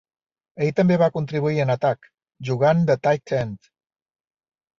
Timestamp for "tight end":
3.09-3.71